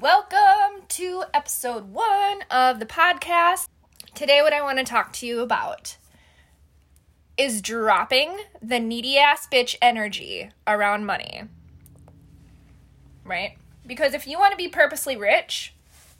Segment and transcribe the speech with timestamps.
[0.00, 3.66] welcome to episode one of the podcast.
[4.14, 5.96] Today, what I want to talk to you about
[7.38, 11.44] is dropping the needy ass bitch energy around money.
[13.24, 13.56] Right?
[13.86, 15.72] Because if you want to be purposely rich,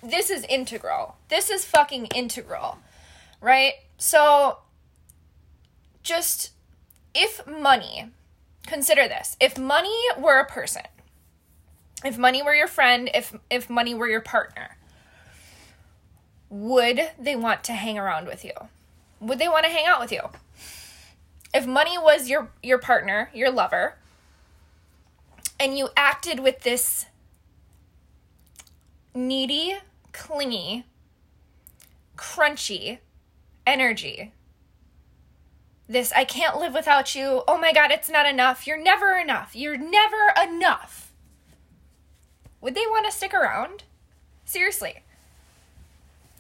[0.03, 1.17] this is integral.
[1.29, 2.79] This is fucking integral.
[3.43, 3.75] Right?
[3.99, 4.61] So,
[6.03, 6.53] just
[7.15, 8.09] if money,
[8.67, 10.83] consider this if money were a person,
[12.07, 14.77] if money were your friend, if if money were your partner,
[16.49, 18.53] would they want to hang around with you?
[19.21, 20.23] Would they want to hang out with you?
[21.53, 23.97] If money was your your partner, your lover,
[25.59, 27.07] and you acted with this
[29.15, 29.77] needy,
[30.13, 30.85] clingy,
[32.17, 32.99] crunchy
[33.67, 34.33] energy.
[35.89, 37.43] This I can't live without you.
[37.49, 38.67] Oh my god, it's not enough.
[38.67, 39.55] You're never enough.
[39.55, 41.06] You're never enough
[42.61, 43.85] would they want to stick around?
[44.45, 45.03] Seriously.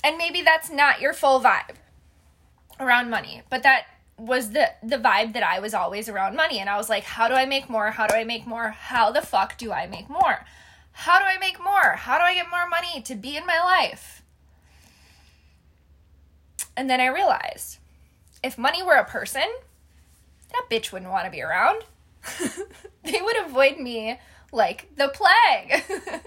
[0.02, 1.77] And maybe that's not your full vibe
[2.78, 3.86] around money, but that
[4.19, 7.28] was the the vibe that I was always around money and I was like, how
[7.28, 7.91] do I make more?
[7.91, 8.70] How do I make more?
[8.70, 10.45] How the fuck do I make more?
[10.92, 11.97] How do I make more?
[11.97, 14.23] How do I get more money to be in my life?
[16.77, 17.78] And then I realized
[18.42, 19.47] if money were a person,
[20.53, 21.83] that bitch wouldn't want to be around.
[23.03, 24.19] they would avoid me
[24.52, 25.84] like the plague.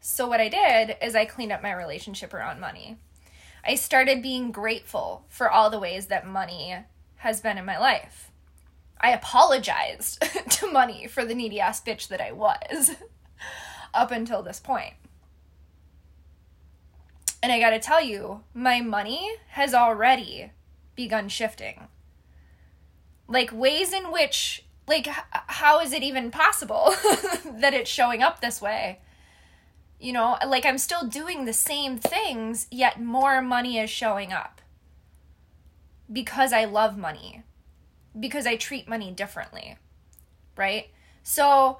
[0.00, 2.96] so, what I did is I cleaned up my relationship around money.
[3.64, 6.76] I started being grateful for all the ways that money
[7.16, 8.30] has been in my life.
[9.00, 12.92] I apologized to money for the needy ass bitch that I was
[13.94, 14.94] up until this point.
[17.42, 20.52] And I gotta tell you, my money has already
[20.94, 21.88] begun shifting.
[23.28, 26.94] Like ways in which like how is it even possible
[27.60, 29.00] that it's showing up this way?
[29.98, 34.60] You know like i'm still doing the same things yet more money is showing up.
[36.12, 37.42] Because i love money.
[38.18, 39.76] Because i treat money differently.
[40.56, 40.88] Right?
[41.22, 41.78] So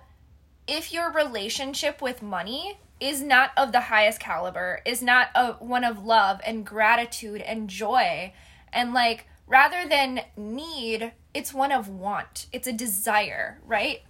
[0.67, 5.85] if your relationship with money is not of the highest caliber is not a one
[5.85, 8.33] of love and gratitude and joy
[8.73, 12.47] and like rather than need it's one of want.
[12.53, 14.03] It's a desire right?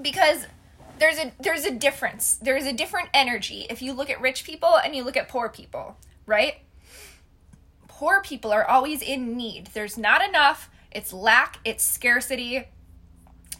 [0.00, 0.46] Because
[0.98, 2.38] there's a there's a difference.
[2.40, 5.48] There's a different energy if you look at rich people and you look at poor
[5.48, 6.54] people right?
[7.88, 9.68] Poor people are always in need.
[9.68, 10.70] There's not enough.
[10.90, 11.58] It's lack.
[11.64, 12.64] It's scarcity.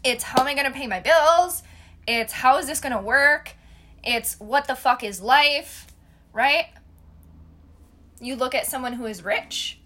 [0.02, 1.62] It's how am i going to pay my bills?
[2.06, 3.54] It's how is this going to work?
[4.02, 5.86] It's what the fuck is life
[6.34, 6.66] right?
[8.20, 9.80] You look at someone who is rich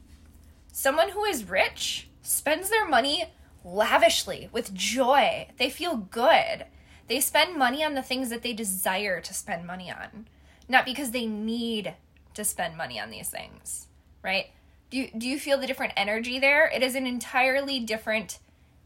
[0.79, 3.25] someone who is rich spends their money
[3.65, 5.49] lavishly with joy.
[5.57, 6.67] They feel good.
[7.09, 10.29] They spend money on the things that they desire to spend money on,
[10.69, 11.95] not because they need
[12.35, 13.89] to spend money on these things,
[14.23, 14.51] right?
[14.91, 16.69] Do you, do you feel the different energy there?
[16.69, 18.39] It is an entirely different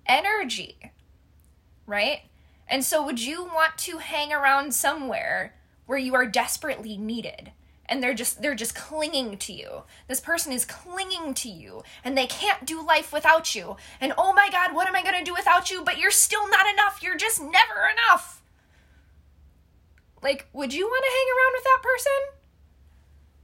[0.06, 0.92] energy,
[1.86, 2.20] right?
[2.66, 7.52] And so, would you want to hang around somewhere where you are desperately needed?
[7.92, 9.82] And they're just they're just clinging to you.
[10.08, 13.76] This person is clinging to you and they can't do life without you.
[14.00, 15.82] And oh my god, what am I going to do without you?
[15.84, 17.02] But you're still not enough.
[17.02, 18.40] You're just never enough.
[20.22, 22.12] Like, would you want to hang around with that person?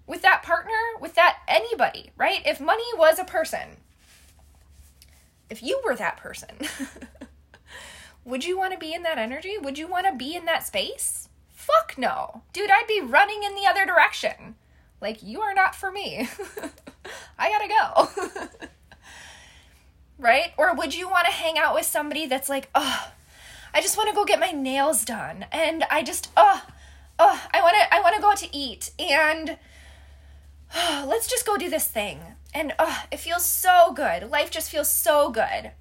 [0.07, 0.99] With that partner?
[0.99, 2.41] With that anybody, right?
[2.47, 3.77] If money was a person,
[5.51, 6.57] if you were that person,
[8.25, 9.59] would you want to be in that energy?
[9.61, 11.28] Would you want to be in that space?
[11.59, 12.43] Fuck no.
[12.53, 14.55] Dude, I'd be running in the other direction.
[15.01, 16.29] Like, you are not for me.
[17.39, 18.69] I gotta go.
[20.19, 20.53] right?
[20.57, 23.11] Or would you want to hang out with somebody that's like, oh,
[23.75, 25.47] I just want to go get my nails done.
[25.51, 26.65] And I just, oh,
[27.19, 28.93] oh, I want to, I want to go out to eat.
[28.97, 29.59] And
[30.77, 32.21] oh, let's just go do this thing.
[32.55, 34.31] And oh, it feels so good.
[34.31, 35.73] Life just feels so good.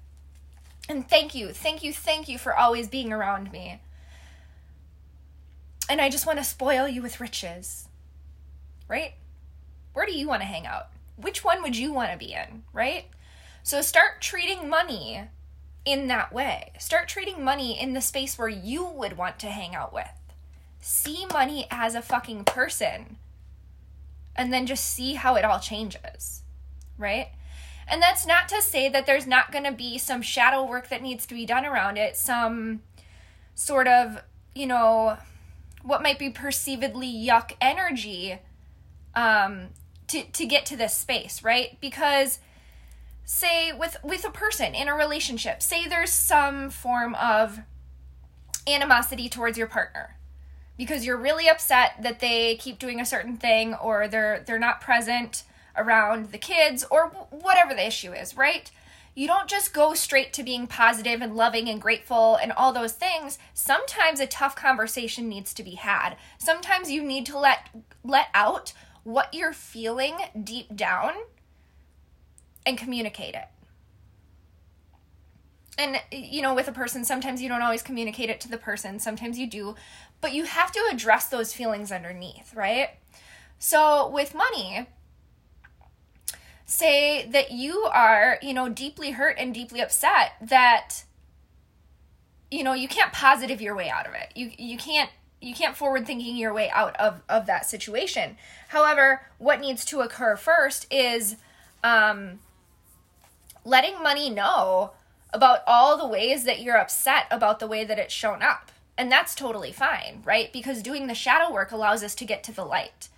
[0.88, 3.80] And thank you, thank you, thank you for always being around me
[5.88, 7.88] and I just want to spoil you with riches.
[8.88, 9.14] Right?
[9.92, 10.88] Where do you want to hang out?
[11.16, 13.06] Which one would you want to be in, right?
[13.62, 15.22] So start treating money
[15.84, 16.72] in that way.
[16.78, 20.08] Start treating money in the space where you would want to hang out with.
[20.80, 23.16] See money as a fucking person.
[24.36, 26.42] And then just see how it all changes,
[26.96, 27.28] right?
[27.88, 31.02] And that's not to say that there's not going to be some shadow work that
[31.02, 32.82] needs to be done around it, some
[33.54, 34.22] sort of,
[34.54, 35.16] you know,
[35.88, 38.38] what might be perceivedly yuck energy
[39.14, 39.68] um,
[40.06, 41.80] to to get to this space, right?
[41.80, 42.40] Because
[43.24, 47.60] say with with a person in a relationship, say there's some form of
[48.66, 50.18] animosity towards your partner
[50.76, 54.82] because you're really upset that they keep doing a certain thing or they're they're not
[54.82, 55.42] present
[55.74, 58.70] around the kids or whatever the issue is, right?
[59.18, 62.92] You don't just go straight to being positive and loving and grateful and all those
[62.92, 63.36] things.
[63.52, 66.14] Sometimes a tough conversation needs to be had.
[66.38, 67.68] Sometimes you need to let
[68.04, 68.72] let out
[69.02, 71.14] what you're feeling deep down
[72.64, 73.48] and communicate it
[75.78, 78.98] and you know with a person sometimes you don't always communicate it to the person
[78.98, 79.74] sometimes you do
[80.20, 82.90] but you have to address those feelings underneath right
[83.58, 84.86] so with money
[86.68, 91.02] say that you are you know deeply hurt and deeply upset that
[92.50, 95.10] you know you can't positive your way out of it you you can't
[95.40, 98.36] you can't forward thinking your way out of of that situation
[98.68, 101.36] however what needs to occur first is
[101.82, 102.38] um
[103.64, 104.92] letting money know
[105.32, 108.72] about all the ways that you're upset about the way that it's shown up.
[108.96, 110.52] And that's totally fine, right?
[110.52, 113.08] Because doing the shadow work allows us to get to the light.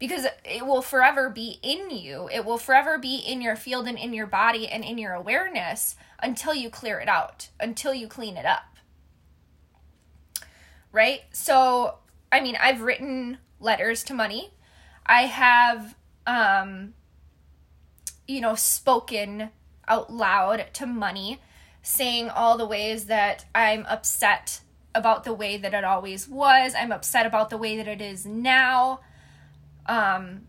[0.00, 3.96] Because it will forever be in you, it will forever be in your field and
[3.98, 8.36] in your body and in your awareness until you clear it out, until you clean
[8.36, 8.76] it up.
[10.90, 11.20] Right?
[11.30, 11.98] So,
[12.32, 14.50] I mean, I've written letters to money.
[15.06, 15.94] I have,
[16.26, 16.94] um,
[18.26, 19.50] you know, spoken
[19.86, 21.40] out loud to money
[21.82, 24.60] saying all the ways that I'm upset
[24.94, 26.74] about the way that it always was.
[26.74, 29.00] I'm upset about the way that it is now.
[29.86, 30.42] Um,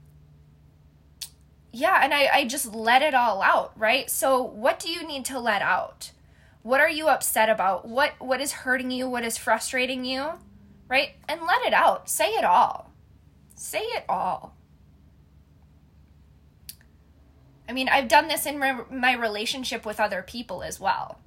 [1.72, 4.10] yeah, and I, I just let it all out, right?
[4.10, 6.12] So what do you need to let out?
[6.64, 7.88] What are you upset about?
[7.88, 9.10] What what is hurting you?
[9.10, 10.34] What is frustrating you?
[10.88, 11.12] Right?
[11.28, 12.10] And let it out.
[12.10, 12.92] Say it all.
[13.56, 14.56] Say it all.
[17.70, 21.20] I mean, I've done this in my, my relationship with other people as well.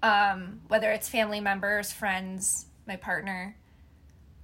[0.00, 3.56] Um, whether it's family members, friends, my partner.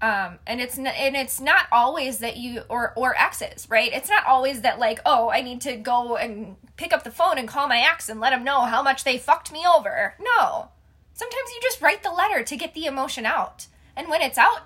[0.00, 3.92] Um, and it's n- and it's not always that you or or exes, right?
[3.92, 7.36] It's not always that like, oh, I need to go and pick up the phone
[7.38, 10.14] and call my ex and let them know how much they fucked me over.
[10.20, 10.68] No.
[11.14, 13.66] Sometimes you just write the letter to get the emotion out.
[13.96, 14.60] And when it's out,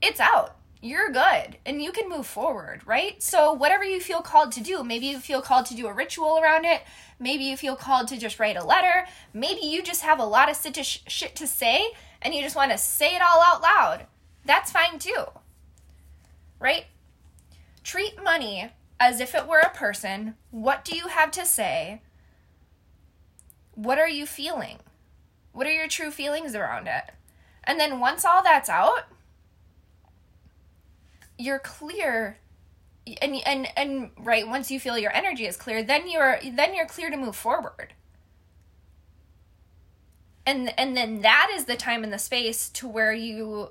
[0.00, 3.22] it's out you're good and you can move forward, right?
[3.22, 6.38] So, whatever you feel called to do, maybe you feel called to do a ritual
[6.38, 6.82] around it,
[7.18, 10.48] maybe you feel called to just write a letter, maybe you just have a lot
[10.48, 11.90] of shit to say
[12.22, 14.06] and you just want to say it all out loud.
[14.48, 15.26] That's fine too,
[16.58, 16.86] right?
[17.84, 20.36] Treat money as if it were a person.
[20.50, 22.00] What do you have to say?
[23.74, 24.78] What are you feeling?
[25.52, 27.04] What are your true feelings around it?
[27.62, 29.04] And then once all that's out,
[31.36, 32.38] you're clear
[33.20, 36.84] and and and right once you feel your energy is clear then you're then you're
[36.84, 37.94] clear to move forward
[40.44, 43.70] and and then that is the time and the space to where you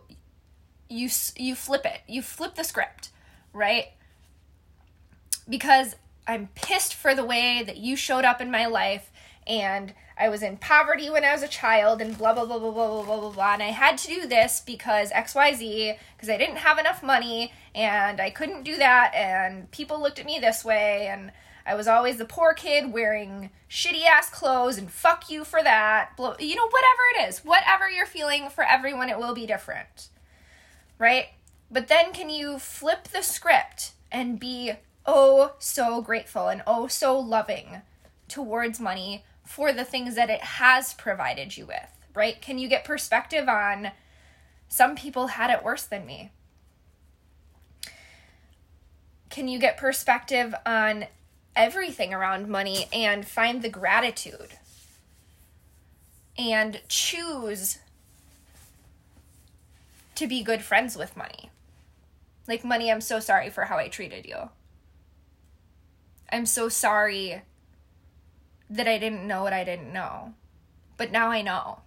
[0.89, 3.09] you you flip it you flip the script
[3.53, 3.87] right
[5.49, 5.95] because
[6.27, 9.11] i'm pissed for the way that you showed up in my life
[9.47, 12.71] and I was in poverty when I was a child and blah blah blah blah
[12.71, 16.37] blah blah blah blah blah and I had to do this because XYZ because I
[16.37, 20.65] didn't have enough money and I couldn't do that and people looked at me this
[20.65, 21.31] way and
[21.65, 26.11] I was always the poor kid wearing shitty ass clothes and fuck you for that.
[26.39, 27.39] You know whatever it is.
[27.39, 30.09] Whatever you're feeling for everyone it will be different.
[30.99, 31.27] Right?
[31.69, 34.73] But then can you flip the script and be
[35.05, 37.81] oh so grateful and oh so loving
[38.27, 42.41] towards money for the things that it has provided you with, right?
[42.41, 43.91] Can you get perspective on
[44.67, 46.31] some people had it worse than me?
[49.29, 51.05] Can you get perspective on
[51.55, 54.57] everything around money and find the gratitude
[56.37, 57.79] and choose
[60.17, 61.49] to be good friends with money?
[62.47, 64.49] Like, money, I'm so sorry for how I treated you.
[66.31, 67.41] I'm so sorry
[68.69, 70.33] that I didn't know what I didn't know.
[70.97, 71.79] But now I know.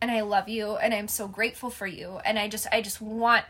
[0.00, 3.02] And I love you and I'm so grateful for you and I just I just
[3.02, 3.44] want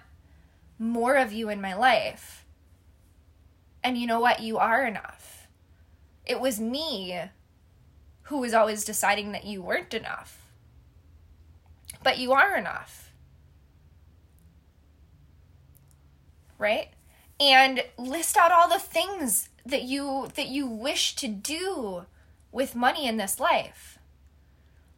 [0.79, 2.45] more of you in my life.
[3.85, 4.41] And you know what?
[4.41, 5.47] You are enough.
[6.27, 7.21] It was me
[8.23, 10.51] who was always deciding that you weren't enough.
[12.03, 13.10] But you are enough.
[16.61, 16.91] Right?
[17.41, 22.05] And list out all the things that you that you wish to do
[22.53, 23.99] with money in this life.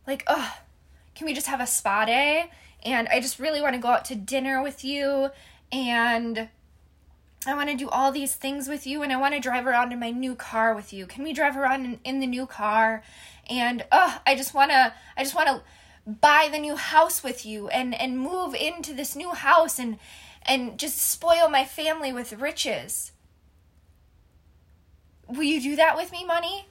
[0.07, 0.57] Like, oh,
[1.15, 2.51] can we just have a spa day?
[2.85, 5.31] And I just really want to go out to dinner with you
[5.71, 6.49] and
[7.47, 9.93] I want to do all these things with you and I want to drive around
[9.93, 11.07] in my new car with you.
[11.07, 13.03] Can we drive around in, in the new car?
[13.49, 15.63] And oh, I just want to I just want to
[16.07, 19.99] buy the new house with you and and move into this new house and
[20.47, 23.13] and just spoil my family with riches.
[25.29, 26.67] Will you do that with me, money?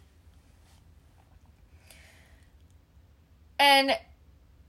[3.60, 3.98] And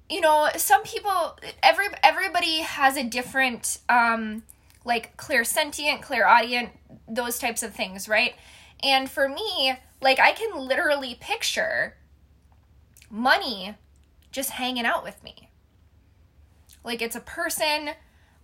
[0.09, 4.43] you know, some people every everybody has a different um
[4.85, 6.71] like clairsentient, clairaudient,
[7.09, 8.35] those types of things, right?
[8.83, 11.97] And for me, like I can literally picture
[13.11, 13.75] money
[14.33, 15.51] just hanging out with me.
[16.85, 17.91] Like it's a person,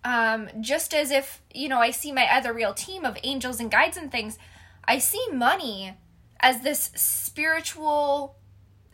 [0.05, 3.71] um, just as if, you know, I see my other real team of angels and
[3.71, 4.39] guides and things,
[4.85, 5.95] I see money
[6.41, 8.37] as this spiritual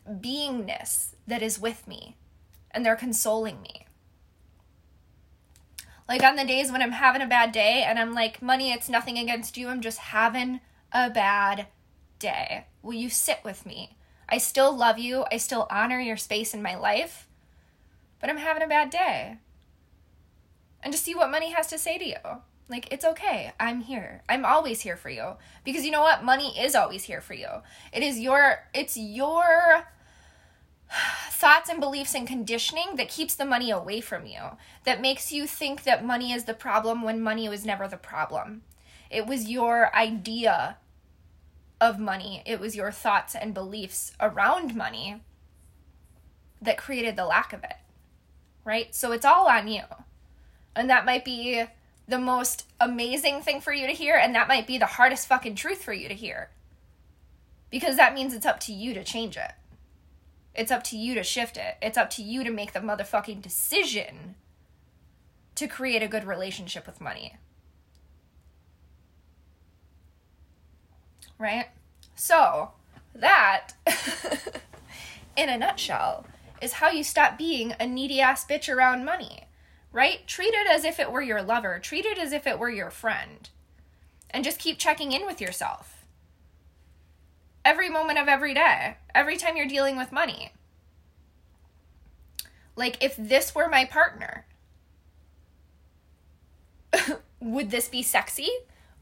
[0.08, 2.16] beingness that is with me
[2.70, 3.86] and they're consoling me.
[6.08, 8.88] Like on the days when I'm having a bad day and I'm like, money, it's
[8.88, 10.60] nothing against you, I'm just having
[10.92, 11.66] a bad
[12.18, 12.66] day.
[12.82, 13.96] Will you sit with me?
[14.28, 15.24] I still love you.
[15.30, 17.28] I still honor your space in my life,
[18.20, 19.38] but I'm having a bad day.
[20.84, 22.42] And to see what money has to say to you.
[22.68, 23.52] Like, it's okay.
[23.58, 24.22] I'm here.
[24.28, 25.32] I'm always here for you.
[25.64, 26.22] Because you know what?
[26.22, 27.48] Money is always here for you.
[27.92, 29.88] It is your, it's your
[31.30, 34.40] thoughts and beliefs and conditioning that keeps the money away from you,
[34.84, 38.62] that makes you think that money is the problem when money was never the problem.
[39.10, 40.78] It was your idea
[41.80, 45.22] of money, it was your thoughts and beliefs around money
[46.62, 47.76] that created the lack of it.
[48.64, 48.94] Right?
[48.94, 49.82] So it's all on you.
[50.76, 51.64] And that might be
[52.06, 55.54] the most amazing thing for you to hear, and that might be the hardest fucking
[55.54, 56.50] truth for you to hear.
[57.70, 59.52] Because that means it's up to you to change it.
[60.54, 61.76] It's up to you to shift it.
[61.82, 64.36] It's up to you to make the motherfucking decision
[65.56, 67.36] to create a good relationship with money.
[71.38, 71.66] Right?
[72.14, 72.70] So,
[73.14, 73.72] that,
[75.36, 76.26] in a nutshell,
[76.60, 79.44] is how you stop being a needy ass bitch around money.
[79.94, 80.26] Right?
[80.26, 82.90] Treat it as if it were your lover, treat it as if it were your
[82.90, 83.48] friend.
[84.28, 86.04] And just keep checking in with yourself
[87.64, 90.52] every moment of every day, every time you're dealing with money.
[92.76, 94.46] Like, if this were my partner,
[97.40, 98.48] would this be sexy?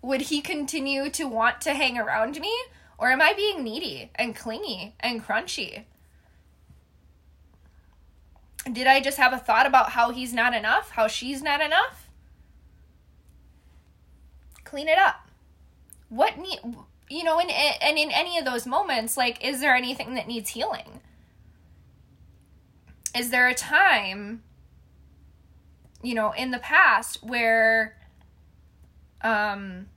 [0.02, 2.54] Would he continue to want to hang around me?
[2.98, 5.84] Or am I being needy and clingy and crunchy?
[8.70, 10.90] Did I just have a thought about how he's not enough?
[10.90, 12.08] How she's not enough?
[14.64, 15.28] Clean it up.
[16.08, 16.60] What need
[17.12, 20.50] you know, and and in any of those moments, like, is there anything that needs
[20.50, 21.00] healing?
[23.14, 24.42] Is there a time,
[26.02, 27.98] you know, in the past where
[29.20, 29.88] um,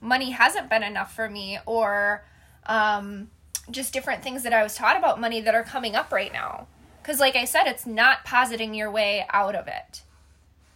[0.00, 2.24] money hasn't been enough for me, or
[2.66, 3.30] um,
[3.70, 6.68] just different things that I was taught about money that are coming up right now?
[7.08, 10.02] Because, like I said, it's not positing your way out of it.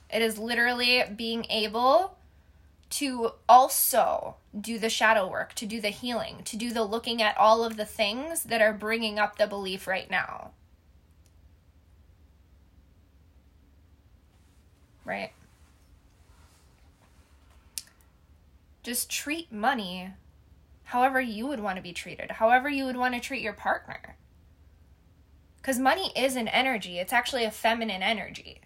[0.08, 2.16] It is literally being able
[2.88, 7.36] to also do the shadow work, to do the healing, to do the looking at
[7.36, 10.52] all of the things that are bringing up the belief right now.
[15.04, 15.32] Right?
[18.82, 20.12] Just treat money
[20.84, 24.16] however you would want to be treated, however you would want to treat your partner.
[25.62, 28.60] Because money is an energy, it's actually a feminine energy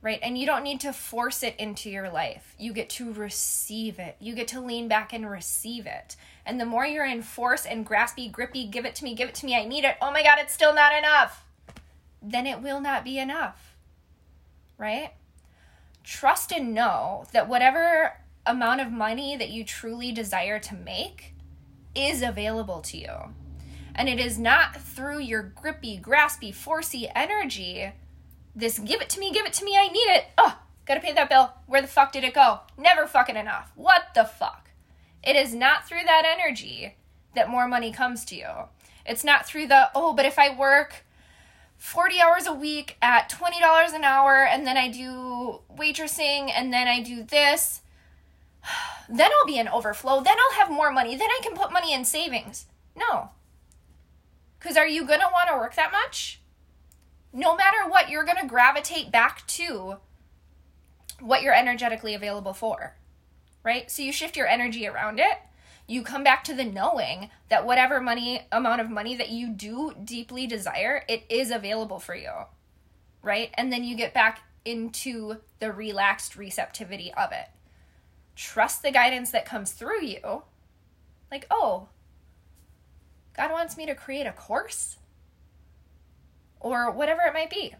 [0.00, 0.20] right?
[0.22, 2.54] And you don't need to force it into your life.
[2.58, 4.16] You get to receive it.
[4.20, 6.16] You get to lean back and receive it.
[6.46, 9.34] And the more you're in force and graspy, grippy, give it to me, give it
[9.36, 9.96] to me, I need it.
[10.00, 11.44] Oh my God, it's still not enough.
[12.22, 13.76] Then it will not be enough,
[14.76, 15.12] right?
[16.04, 18.14] Trust and know that whatever
[18.46, 21.34] amount of money that you truly desire to make
[21.94, 23.34] is available to you.
[23.98, 27.92] And it is not through your grippy, graspy, forcey energy
[28.58, 30.24] this give it to me, give it to me, I need it.
[30.36, 31.52] Oh, gotta pay that bill.
[31.66, 32.60] Where the fuck did it go?
[32.76, 33.70] Never fucking enough.
[33.76, 34.70] What the fuck?
[35.22, 36.96] It is not through that energy
[37.36, 38.48] that more money comes to you.
[39.06, 41.04] It's not through the, oh, but if I work
[41.76, 46.88] 40 hours a week at $20 an hour and then I do waitressing and then
[46.88, 47.82] I do this,
[49.08, 50.20] then I'll be in overflow.
[50.20, 51.16] Then I'll have more money.
[51.16, 52.66] Then I can put money in savings.
[52.96, 53.30] No.
[54.58, 56.40] Because are you going to want to work that much?
[57.32, 59.96] no matter what, you're going to gravitate back to
[61.20, 62.96] what you're energetically available for,
[63.62, 63.90] right?
[63.90, 65.38] So you shift your energy around it.
[65.86, 69.94] You come back to the knowing that whatever money amount of money that you do
[70.04, 72.32] deeply desire, it is available for you,
[73.22, 73.50] right?
[73.54, 77.48] And then you get back into the relaxed receptivity of it.
[78.36, 80.42] Trust the guidance that comes through you.
[81.30, 81.88] Like, oh,
[83.38, 84.96] God wants me to create a course
[86.58, 87.72] or whatever it might be.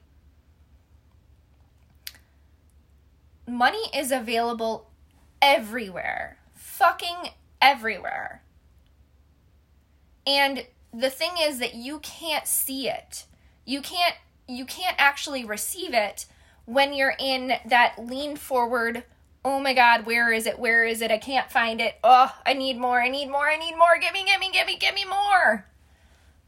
[3.44, 4.88] Money is available
[5.42, 6.38] everywhere.
[6.54, 8.44] Fucking everywhere.
[10.24, 13.24] And the thing is that you can't see it.
[13.64, 14.14] You can't
[14.46, 16.26] you can't actually receive it
[16.66, 19.02] when you're in that lean forward
[19.44, 20.58] oh my god where is it?
[20.58, 21.10] Where is it?
[21.10, 21.96] I can't find it.
[22.02, 23.98] Oh i need more i need more i need more.
[24.00, 25.66] Give me give me give me give me more.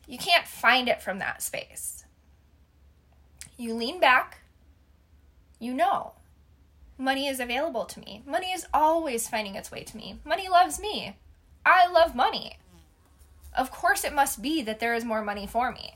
[0.06, 2.04] You can't find it from that space.
[3.56, 4.38] You lean back.
[5.58, 6.12] You know.
[6.98, 8.22] Money is available to me.
[8.26, 10.18] Money is always finding its way to me.
[10.24, 11.16] Money loves me.
[11.64, 12.58] I love money.
[13.56, 15.94] Of course it must be that there is more money for me.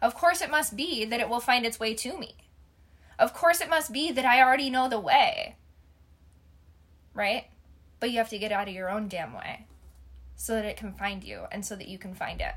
[0.00, 2.36] Of course it must be that it will find its way to me.
[3.18, 5.56] Of course, it must be that I already know the way.
[7.16, 7.46] Right?
[7.98, 9.66] But you have to get out of your own damn way
[10.36, 12.54] so that it can find you and so that you can find it.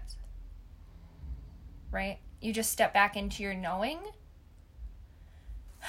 [1.92, 2.20] Right?
[2.42, 4.00] You just step back into your knowing.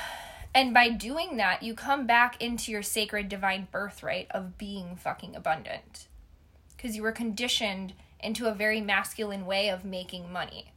[0.52, 5.36] And by doing that, you come back into your sacred divine birthright of being fucking
[5.36, 6.08] abundant.
[6.76, 10.72] Because you were conditioned into a very masculine way of making money.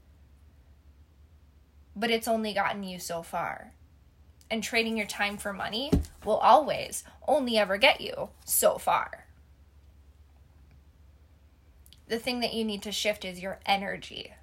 [1.96, 3.74] But it's only gotten you so far
[4.54, 5.92] and trading your time for money
[6.24, 9.26] will always only ever get you so far.
[12.08, 14.36] The thing that you need to shift is your energy,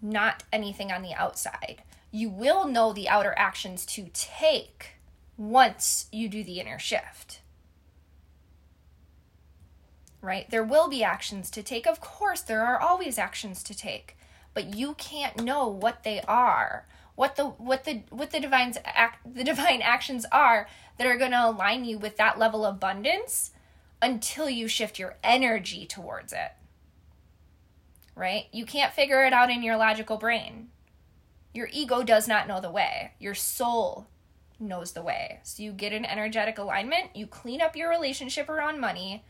[0.00, 1.82] not anything on the outside.
[2.10, 4.94] You will know the outer actions to take
[5.36, 7.42] once you do the inner shift.
[10.22, 10.48] Right?
[10.48, 11.86] There will be actions to take.
[11.86, 14.16] Of course, there are always actions to take,
[14.54, 16.86] but you can't know what they are
[17.20, 21.32] what the what the what the divine's act the divine actions are that are going
[21.32, 23.50] to align you with that level of abundance
[24.00, 26.52] until you shift your energy towards it.
[28.16, 28.46] Right?
[28.52, 30.70] You can't figure it out in your logical brain.
[31.52, 33.12] Your ego does not know the way.
[33.18, 34.06] Your soul
[34.58, 35.40] knows the way.
[35.42, 39.24] So you get an energetic alignment, you clean up your relationship around money,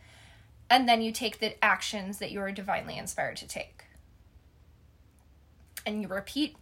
[0.71, 3.83] and then you take the actions that you are divinely inspired to take.
[5.85, 6.55] And you repeat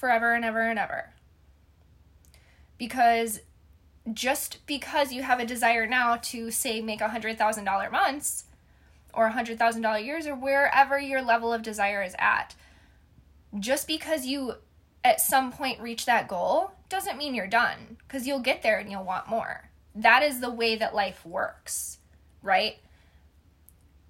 [0.00, 1.10] forever and ever and ever.
[2.78, 3.40] Because
[4.12, 8.44] just because you have a desire now to say make a hundred thousand dollar months
[9.12, 12.54] or a hundred thousand dollar years or wherever your level of desire is at,
[13.58, 14.54] just because you
[15.04, 18.90] at some point reach that goal doesn't mean you're done because you'll get there and
[18.90, 19.70] you'll want more.
[19.94, 21.98] That is the way that life works,
[22.42, 22.78] right?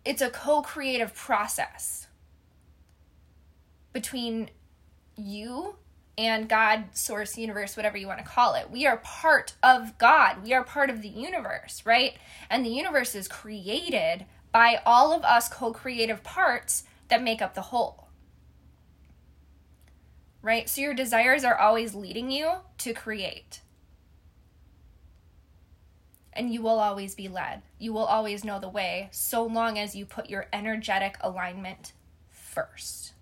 [0.05, 2.07] It's a co creative process
[3.92, 4.50] between
[5.20, 5.76] you
[6.18, 8.70] and God, source, universe, whatever you want to call it.
[8.70, 10.42] We are part of God.
[10.44, 12.14] We are part of the universe, right?
[12.50, 17.54] And the universe is created by all of us co creative parts that make up
[17.54, 18.09] the whole.
[20.42, 20.68] Right?
[20.68, 23.61] So your desires are always leading you to create.
[26.33, 27.62] And you will always be led.
[27.78, 31.92] You will always know the way so long as you put your energetic alignment
[32.30, 33.12] first.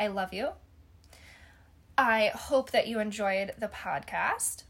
[0.00, 0.48] I love you.
[1.98, 4.64] I hope that you enjoyed the podcast.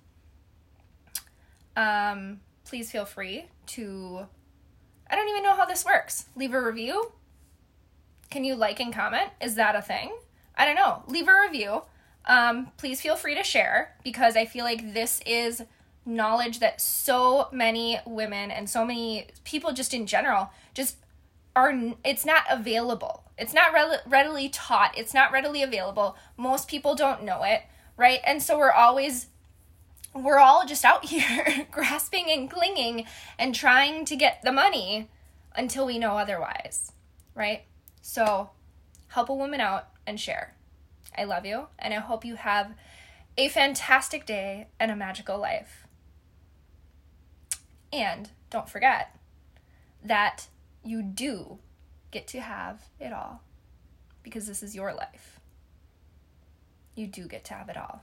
[1.77, 4.27] Um, please feel free to,
[5.09, 6.27] I don't even know how this works.
[6.35, 7.12] Leave a review.
[8.29, 9.31] Can you like and comment?
[9.40, 10.12] Is that a thing?
[10.57, 11.05] I don't know.
[11.07, 11.83] Leave a review.
[12.27, 15.62] Um, please feel free to share because I feel like this is
[16.05, 20.97] knowledge that so many women and so many people just in general just
[21.55, 24.96] are it's not available it's not re- readily taught.
[24.96, 26.16] It's not readily available.
[26.37, 27.62] Most people don't know it
[28.00, 28.20] right?
[28.24, 29.26] And so we're always
[30.14, 33.05] we're all just out here grasping and clinging
[33.38, 35.09] and trying to get the money
[35.55, 36.92] until we know otherwise
[37.35, 37.64] right?
[38.00, 38.50] So
[39.09, 40.57] help a woman out and share.
[41.16, 42.74] I love you and i hope you have
[43.37, 45.87] a fantastic day and a magical life.
[47.92, 49.14] And don't forget
[50.03, 50.46] that
[50.83, 51.59] you do
[52.11, 53.42] get to have it all
[54.23, 55.40] because this is your life.
[56.94, 58.03] You do get to have it all.